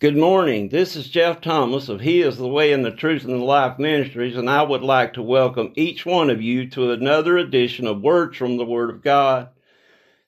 [0.00, 0.70] Good morning.
[0.70, 3.78] This is Jeff Thomas of He is the Way and the Truth and the Life
[3.78, 8.00] Ministries, and I would like to welcome each one of you to another edition of
[8.00, 9.50] Words from the Word of God.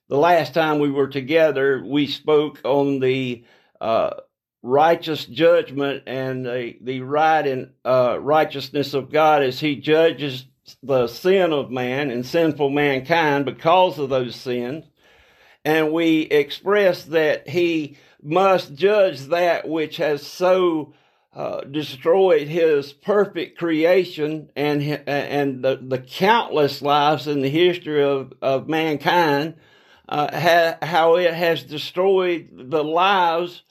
[0.09, 3.45] The last time we were together, we spoke on the
[3.81, 4.11] uh,
[4.61, 10.45] righteous judgment and the, the right and uh, righteousness of God as He judges
[10.83, 14.85] the sin of man and sinful mankind because of those sins.
[15.65, 20.93] And we expressed that He must judge that which has so
[21.35, 28.33] uh, destroyed his perfect creation and and the, the countless lives in the history of,
[28.41, 29.55] of mankind,
[30.07, 33.63] uh, ha, how it has destroyed the lives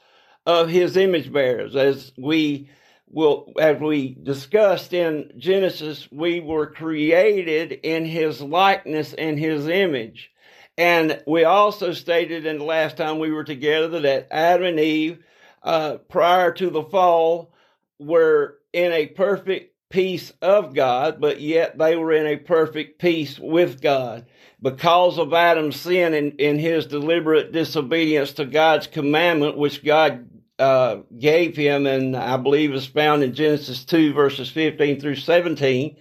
[0.45, 1.77] of his image bearers.
[1.77, 2.69] As we
[3.09, 10.32] will, as we discussed in Genesis, we were created in his likeness and his image.
[10.79, 15.23] And we also stated in the last time we were together that Adam and Eve,
[15.63, 17.53] uh, prior to the fall,
[17.99, 23.39] were in a perfect peace of God, but yet they were in a perfect peace
[23.39, 24.27] with God.
[24.61, 31.01] Because of Adam's sin and, in his deliberate disobedience to God's commandment, which God uh,
[31.19, 35.97] gave him, and I believe is found in Genesis 2, verses 15 through 17.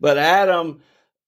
[0.00, 0.80] But Adam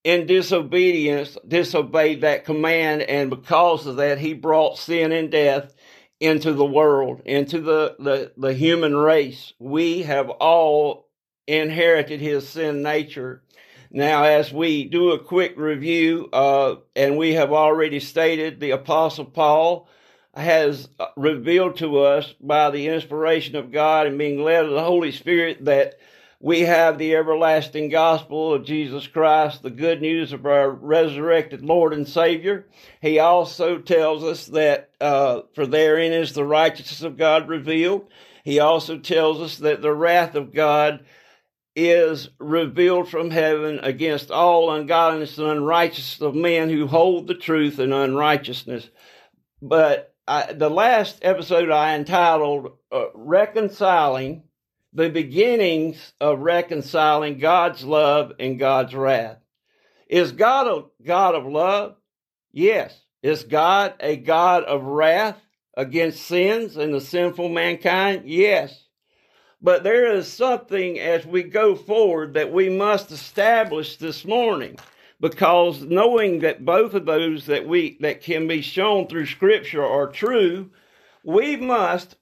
[0.05, 5.75] in disobedience disobeyed that command and because of that he brought sin and death
[6.21, 9.53] into the world into the, the, the human race.
[9.59, 11.09] We have all
[11.47, 13.43] inherited his sin nature.
[13.91, 19.25] Now as we do a quick review uh, and we have already stated the apostle
[19.25, 19.89] paul
[20.35, 25.11] has revealed to us by the inspiration of god and being led of the holy
[25.11, 25.99] spirit that
[26.43, 31.93] we have the everlasting gospel of Jesus Christ, the good news of our resurrected Lord
[31.93, 32.67] and Savior.
[33.03, 38.09] He also tells us that uh, for therein is the righteousness of God revealed.
[38.43, 41.05] He also tells us that the wrath of God
[41.77, 47.79] is revealed from heaven against all ungodliness and unrighteousness of men who hold the truth
[47.79, 48.89] in unrighteousness.
[49.61, 54.45] But I, the last episode I entitled uh, Reconciling
[54.93, 59.39] the beginnings of reconciling God's love and God's wrath.
[60.09, 61.97] Is God a God of love?
[62.53, 62.99] Yes.
[63.23, 65.41] Is God a God of wrath
[65.77, 68.23] against sins and the sinful mankind?
[68.27, 68.85] Yes.
[69.63, 74.79] But there is something as we go forward that we must establish this morning
[75.21, 80.07] because knowing that both of those that we that can be shown through scripture are
[80.07, 80.71] true,
[81.23, 82.17] we must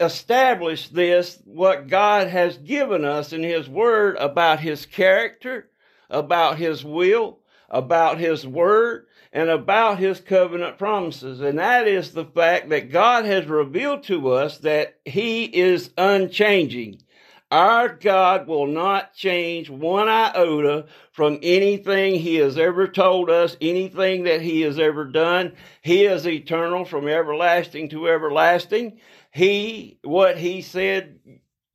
[0.00, 5.68] establish this, what God has given us in His Word about His character,
[6.10, 11.40] about His will, about His Word, and about His covenant promises.
[11.40, 17.02] And that is the fact that God has revealed to us that He is unchanging.
[17.50, 24.24] Our God will not change one iota from anything He has ever told us, anything
[24.24, 25.52] that He has ever done.
[25.80, 28.98] He is eternal from everlasting to everlasting
[29.36, 31.18] he what he said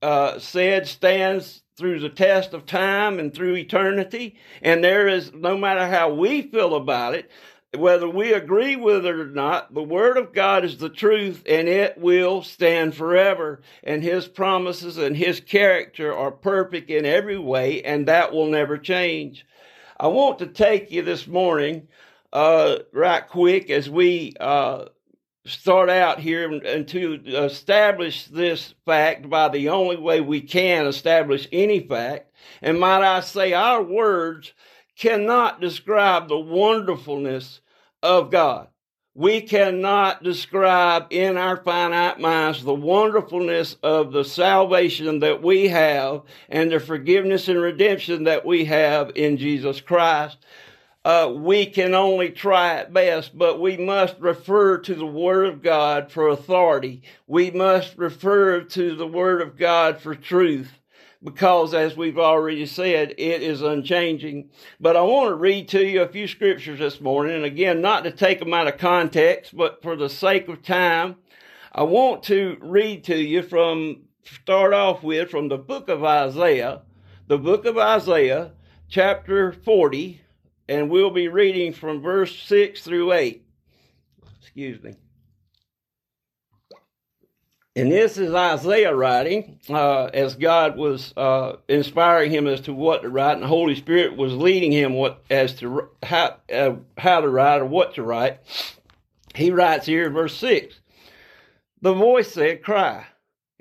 [0.01, 4.35] uh, said stands through the test of time and through eternity.
[4.61, 7.29] And there is no matter how we feel about it,
[7.77, 11.67] whether we agree with it or not, the Word of God is the truth and
[11.67, 13.61] it will stand forever.
[13.83, 18.79] And His promises and His character are perfect in every way, and that will never
[18.79, 19.45] change.
[19.99, 21.87] I want to take you this morning,
[22.33, 24.85] uh, right quick as we, uh,
[25.45, 31.47] start out here and to establish this fact by the only way we can establish
[31.51, 32.31] any fact.
[32.61, 34.53] And might I say, our words
[34.97, 37.61] cannot describe the wonderfulness
[38.03, 38.67] of God.
[39.13, 46.21] We cannot describe in our finite minds the wonderfulness of the salvation that we have
[46.47, 50.37] and the forgiveness and redemption that we have in Jesus Christ
[51.03, 55.63] uh, we can only try at best, but we must refer to the Word of
[55.63, 57.01] God for authority.
[57.25, 60.71] We must refer to the Word of God for truth
[61.23, 64.49] because as we've already said, it is unchanging.
[64.79, 67.35] But I want to read to you a few scriptures this morning.
[67.35, 71.17] And again, not to take them out of context, but for the sake of time,
[71.71, 76.81] I want to read to you from, start off with from the book of Isaiah,
[77.27, 78.51] the book of Isaiah,
[78.89, 80.20] chapter 40,
[80.71, 83.45] and we'll be reading from verse 6 through 8.
[84.39, 84.95] Excuse me.
[87.75, 93.01] And this is Isaiah writing, uh, as God was uh, inspiring him as to what
[93.01, 97.21] to write, and the Holy Spirit was leading him what as to how uh, how
[97.21, 98.39] to write or what to write.
[99.35, 100.79] He writes here in verse six.
[101.81, 103.05] The voice said, "Cry."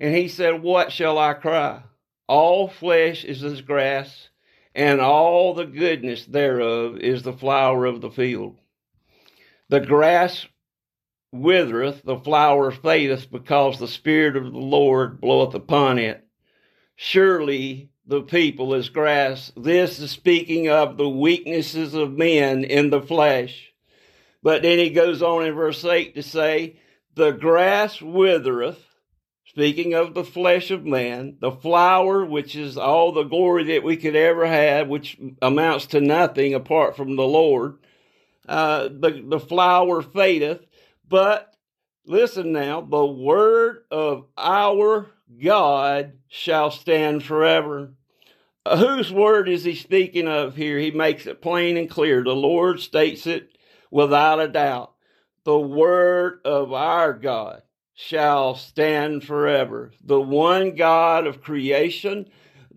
[0.00, 1.82] And he said, What shall I cry?
[2.26, 4.29] All flesh is as grass,
[4.74, 8.58] and all the goodness thereof is the flower of the field.
[9.68, 10.46] The grass
[11.32, 16.24] withereth, the flower fadeth, because the Spirit of the Lord bloweth upon it.
[16.96, 19.52] Surely the people is grass.
[19.56, 23.72] This is speaking of the weaknesses of men in the flesh.
[24.42, 26.80] But then he goes on in verse 8 to say,
[27.14, 28.84] The grass withereth,
[29.60, 33.94] speaking of the flesh of man, the flower, which is all the glory that we
[33.94, 37.76] could ever have, which amounts to nothing apart from the Lord.
[38.48, 40.64] Uh, the, the flower fadeth,
[41.06, 41.54] but
[42.06, 45.10] listen now, the word of our
[45.44, 47.92] God shall stand forever.
[48.64, 50.78] Uh, whose word is he speaking of here?
[50.78, 52.24] He makes it plain and clear.
[52.24, 53.58] The Lord states it
[53.90, 54.94] without a doubt.
[55.44, 57.60] The word of our God
[58.06, 59.92] shall stand forever.
[60.02, 62.30] The one God of creation,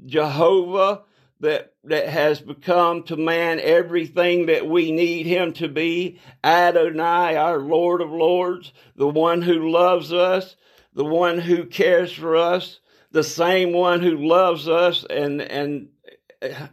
[0.06, 1.04] Jehovah,
[1.40, 6.20] that, that has become to man everything that we need him to be.
[6.44, 10.56] Adonai, our Lord of Lords, the one who loves us,
[10.94, 12.80] the one who cares for us,
[13.12, 15.90] the same one who loves us and, and,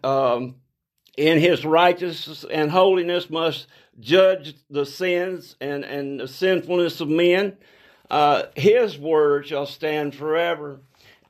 [0.03, 0.57] um,
[1.17, 3.67] in his righteousness and holiness must
[3.99, 7.57] judge the sins and, and the sinfulness of men.
[8.11, 10.81] Uh, his word shall stand forever.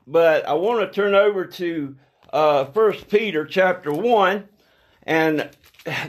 [0.07, 1.95] But I want to turn over to
[2.33, 4.49] uh, First Peter chapter one,
[5.03, 5.49] and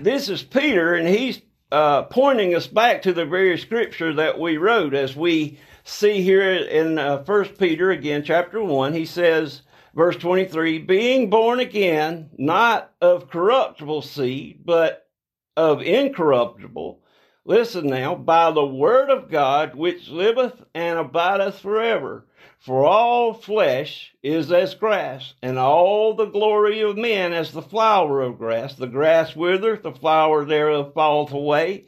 [0.00, 4.56] this is Peter, and he's uh, pointing us back to the very scripture that we
[4.56, 4.94] wrote.
[4.94, 9.62] As we see here in uh, First Peter again, chapter one, he says,
[9.94, 15.06] verse twenty-three, being born again, not of corruptible seed, but
[15.54, 17.01] of incorruptible.
[17.44, 22.24] Listen now, by the word of God, which liveth and abideth forever.
[22.60, 28.22] For all flesh is as grass, and all the glory of men as the flower
[28.22, 28.76] of grass.
[28.76, 31.86] The grass withereth, the flower thereof falleth away.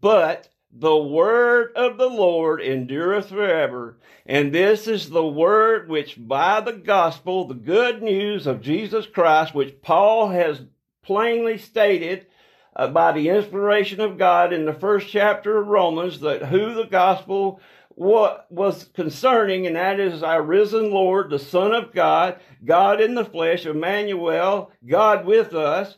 [0.00, 3.98] But the word of the Lord endureth forever.
[4.24, 9.54] And this is the word which by the gospel, the good news of Jesus Christ,
[9.54, 10.62] which Paul has
[11.02, 12.26] plainly stated
[12.78, 16.84] uh, by the inspiration of God in the first chapter of Romans, that who the
[16.84, 23.00] gospel what was concerning, and that is our risen Lord, the Son of God, God
[23.00, 25.96] in the flesh, Emmanuel, God with us.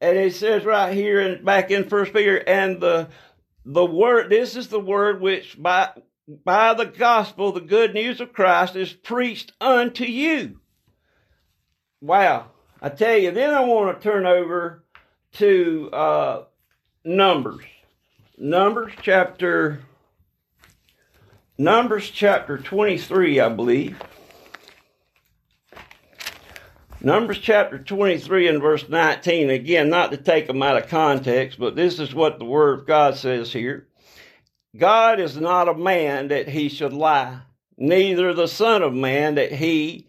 [0.00, 3.08] And it says right here and back in First Peter, and the
[3.64, 5.90] the word this is the word which by
[6.44, 10.60] by the gospel, the good news of Christ is preached unto you.
[12.00, 12.46] Wow.
[12.80, 14.84] I tell you, then I want to turn over
[15.34, 16.44] to uh,
[17.04, 17.64] Numbers.
[18.36, 19.80] Numbers chapter
[21.60, 24.00] Numbers chapter 23, I believe.
[27.02, 29.50] Numbers chapter 23 and verse 19.
[29.50, 32.86] Again, not to take them out of context, but this is what the Word of
[32.86, 33.88] God says here.
[34.74, 37.40] God is not a man that he should lie,
[37.76, 40.08] neither the Son of Man that he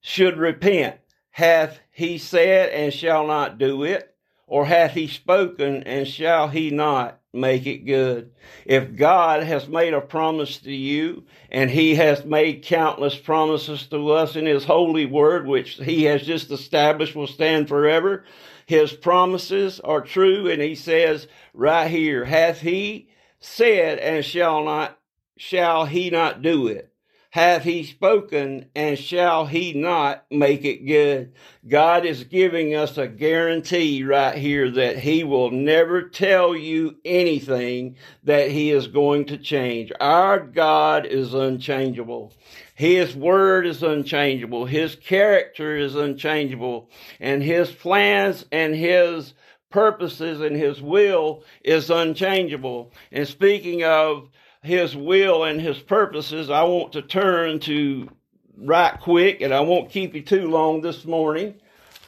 [0.00, 0.96] should repent.
[1.32, 4.15] Hath he said and shall not do it?
[4.46, 8.32] Or hath he spoken and shall he not make it good.
[8.64, 14.10] If God has made a promise to you, and He has made countless promises to
[14.10, 18.24] us in His holy word, which He has just established will stand forever,
[18.66, 24.98] His promises are true, and He says right here, hath He said and shall not,
[25.36, 26.92] shall He not do it?
[27.36, 31.34] Hath he spoken, and shall he not make it good?
[31.68, 37.96] God is giving us a guarantee right here that he will never tell you anything
[38.24, 39.92] that he is going to change.
[40.00, 42.32] Our God is unchangeable.
[42.74, 44.64] His word is unchangeable.
[44.64, 46.88] His character is unchangeable.
[47.20, 49.34] And his plans and his
[49.68, 52.94] purposes and his will is unchangeable.
[53.12, 54.30] And speaking of
[54.66, 58.10] his will and his purposes, I want to turn to
[58.56, 61.54] right quick, and I won't keep you too long this morning,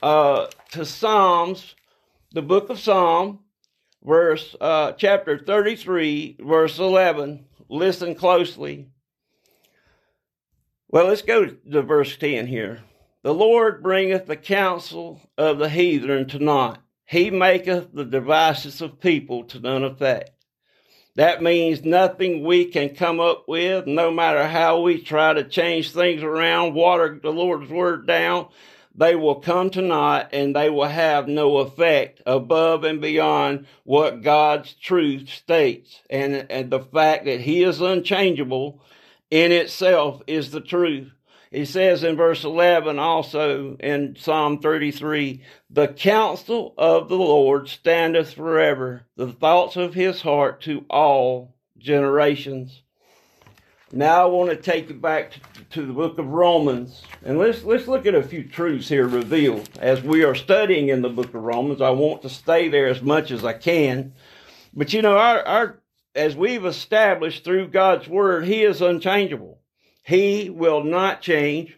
[0.02, 1.76] uh, to Psalms,
[2.32, 3.38] the book of Psalm,
[4.02, 7.46] verse, uh, chapter 33, verse 11.
[7.68, 8.88] Listen closely.
[10.88, 12.82] Well, let's go to verse 10 here.
[13.22, 16.80] The Lord bringeth the counsel of the heathen to naught.
[17.04, 20.32] He maketh the devices of people to none effect.
[21.18, 25.90] That means nothing we can come up with, no matter how we try to change
[25.90, 28.46] things around, water the Lord's word down,
[28.94, 34.22] they will come to naught and they will have no effect above and beyond what
[34.22, 36.02] God's truth states.
[36.08, 38.80] And, and the fact that He is unchangeable
[39.28, 41.10] in itself is the truth.
[41.50, 48.34] He says in verse 11 also in Psalm 33, the counsel of the Lord standeth
[48.34, 52.82] forever, the thoughts of his heart to all generations.
[53.90, 55.32] Now I want to take you back
[55.70, 59.70] to, the book of Romans, and let's let's look at a few truths here revealed
[59.80, 61.80] as we are studying in the book of Romans.
[61.80, 64.12] I want to stay there as much as I can,
[64.74, 65.82] but you know, our our
[66.14, 69.57] as we've established through God's word, He is unchangeable.
[70.08, 71.76] He will not change.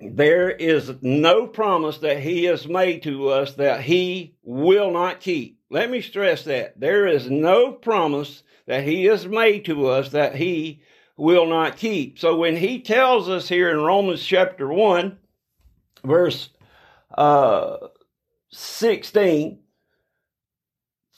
[0.00, 5.60] There is no promise that He has made to us that He will not keep.
[5.70, 6.78] Let me stress that.
[6.80, 10.82] There is no promise that he has made to us that he
[11.16, 12.18] will not keep.
[12.18, 15.16] So when he tells us here in Romans chapter 1,
[16.04, 16.50] verse
[17.16, 17.76] uh,
[18.50, 19.59] 16,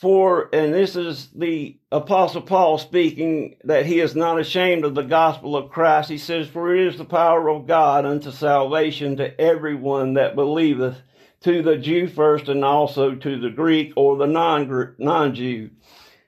[0.03, 5.03] for, and this is the Apostle Paul speaking, that he is not ashamed of the
[5.03, 6.11] gospel of Christ.
[6.11, 10.97] He says, For it is the power of God unto salvation to everyone that believeth,
[11.43, 15.71] to the Jew first and also to the Greek or the non Jew.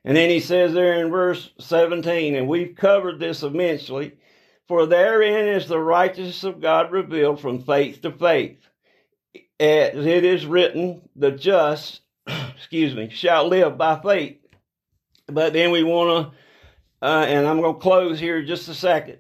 [0.05, 4.13] And then he says there in verse 17, and we've covered this immensely,
[4.69, 8.69] for therein is the righteousness of God revealed from faith to faith.
[9.59, 12.03] As it is written, the just,
[12.65, 14.39] excuse me, shall live by faith.
[15.27, 19.19] But then we want to, uh, and I'm going to close here just a second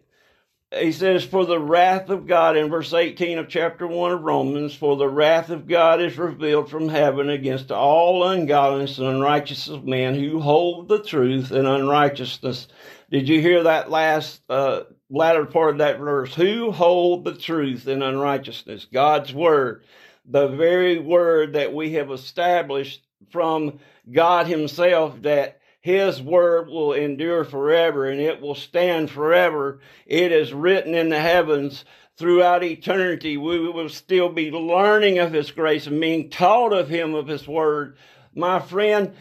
[0.80, 4.74] he says, For the wrath of God, in verse 18 of chapter 1 of Romans,
[4.74, 9.84] for the wrath of God is revealed from heaven against all ungodliness and unrighteousness of
[9.84, 12.68] men who hold the truth in unrighteousness.
[13.10, 16.34] Did you hear that last, uh, latter part of that verse?
[16.34, 18.86] Who hold the truth in unrighteousness?
[18.92, 19.84] God's word.
[20.26, 23.78] The very word that we have established from
[24.10, 29.80] God Himself that his word will endure forever and it will stand forever.
[30.06, 31.84] It is written in the heavens
[32.16, 33.36] throughout eternity.
[33.36, 37.46] We will still be learning of His grace and being taught of Him of His
[37.46, 37.98] word.
[38.34, 39.14] My friend,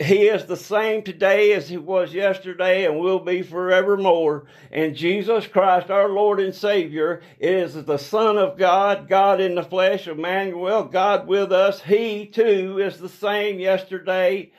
[0.00, 4.46] He is the same today as He was yesterday and will be forevermore.
[4.72, 9.62] And Jesus Christ, our Lord and Savior, is the Son of God, God in the
[9.62, 11.82] flesh, Emmanuel, God with us.
[11.82, 14.50] He too is the same yesterday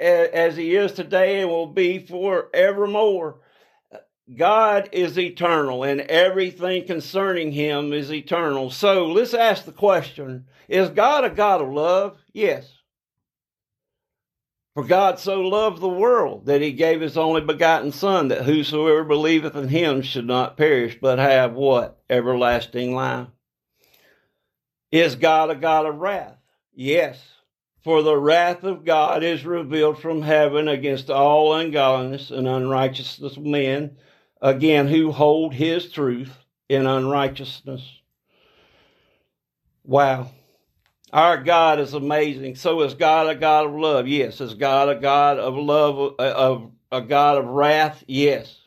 [0.00, 3.36] as he is today and will be forevermore.
[4.36, 8.70] God is eternal and everything concerning him is eternal.
[8.70, 12.18] So let's ask the question Is God a God of love?
[12.32, 12.72] Yes.
[14.74, 19.04] For God so loved the world that he gave his only begotten Son, that whosoever
[19.04, 22.02] believeth in him should not perish, but have what?
[22.10, 23.28] Everlasting life.
[24.90, 26.36] Is God a God of wrath?
[26.74, 27.22] Yes.
[27.84, 33.44] For the wrath of God is revealed from heaven against all ungodliness and unrighteousness of
[33.44, 33.96] men,
[34.40, 36.36] again, who hold his truth
[36.68, 38.00] in unrighteousness.
[39.84, 40.30] Wow.
[41.14, 42.56] Our God is amazing.
[42.56, 44.08] So is God a God of love?
[44.08, 44.40] Yes.
[44.40, 48.02] Is God a God of love, uh, of a God of wrath?
[48.08, 48.58] Yes.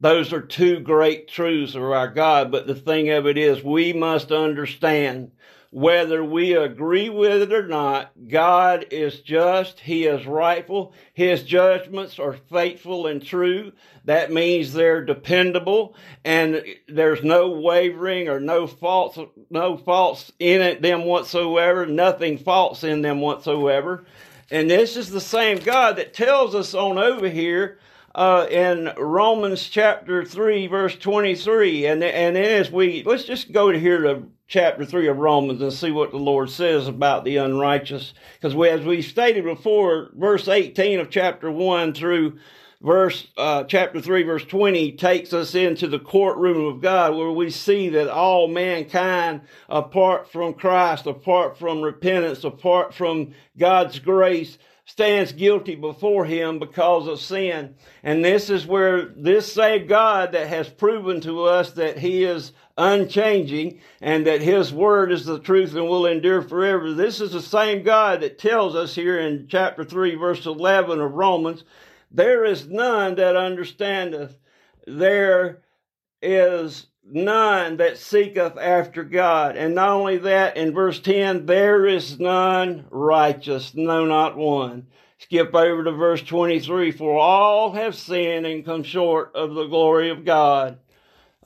[0.00, 2.50] Those are two great truths of our God.
[2.50, 5.30] But the thing of it is, we must understand
[5.72, 9.80] whether we agree with it or not, God is just.
[9.80, 10.92] He is rightful.
[11.14, 13.72] His judgments are faithful and true.
[14.04, 20.82] That means they're dependable and there's no wavering or no faults, no faults in it,
[20.82, 24.04] them whatsoever, nothing false in them whatsoever.
[24.50, 27.78] And this is the same God that tells us on over here
[28.14, 31.86] uh, in Romans chapter 3, verse 23.
[31.86, 35.72] And, and as we, let's just go to here to chapter 3 of Romans and
[35.72, 38.12] see what the Lord says about the unrighteous.
[38.34, 42.38] Because we, as we stated before, verse 18 of chapter 1 through
[42.82, 47.48] verse uh, chapter 3 verse 20 takes us into the courtroom of god where we
[47.48, 55.32] see that all mankind apart from christ apart from repentance apart from god's grace stands
[55.32, 57.76] guilty before him because of sin.
[58.02, 62.52] And this is where this same God that has proven to us that he is
[62.76, 66.92] unchanging and that his word is the truth and will endure forever.
[66.92, 71.12] This is the same God that tells us here in chapter 3 verse 11 of
[71.12, 71.64] Romans,
[72.10, 74.36] there is none that understandeth.
[74.86, 75.62] There
[76.20, 79.56] is none that seeketh after God.
[79.56, 84.86] And not only that, in verse 10, there is none righteous, no, not one.
[85.18, 90.10] Skip over to verse 23, for all have sinned and come short of the glory
[90.10, 90.78] of God.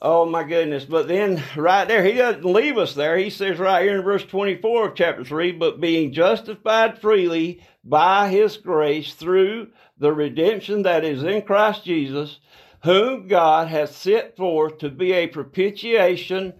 [0.01, 0.85] Oh my goodness.
[0.85, 3.17] But then right there, he doesn't leave us there.
[3.17, 8.29] He says right here in verse 24 of chapter 3, but being justified freely by
[8.29, 12.39] his grace through the redemption that is in Christ Jesus,
[12.83, 16.53] whom God hath set forth to be a propitiation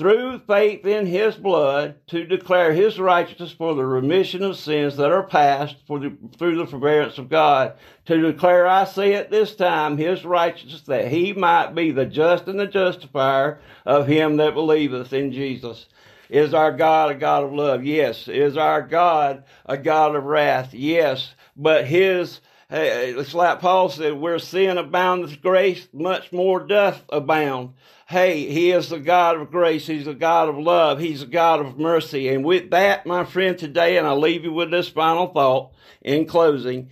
[0.00, 5.12] through faith in his blood to declare his righteousness for the remission of sins that
[5.12, 7.74] are past for the, through the forbearance of God.
[8.06, 12.48] To declare, I say at this time, his righteousness that he might be the just
[12.48, 15.86] and the justifier of him that believeth in Jesus.
[16.30, 17.84] Is our God a God of love?
[17.84, 18.26] Yes.
[18.26, 20.72] Is our God a God of wrath?
[20.72, 21.34] Yes.
[21.56, 27.74] But his it's like Paul said, where sin aboundeth, grace much more doth abound.
[28.06, 29.86] Hey, He is the God of grace.
[29.86, 31.00] He's the God of love.
[31.00, 32.28] He's the God of mercy.
[32.28, 35.72] And with that, my friend, today, and I'll leave you with this final thought
[36.02, 36.90] in closing.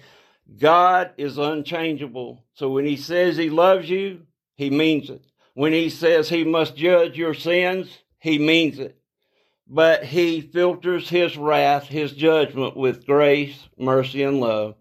[0.58, 2.44] God is unchangeable.
[2.54, 4.23] So when He says He loves you,
[4.56, 5.25] He means it.
[5.54, 8.97] When He says He must judge your sins, He means it.
[9.68, 14.75] But He filters His wrath, His judgment with grace, mercy, and love.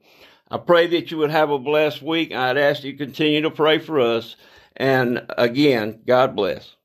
[0.50, 2.34] I pray that you would have a blessed week.
[2.34, 4.38] I'd ask you to continue to pray for us.
[4.77, 6.77] And again, God bless.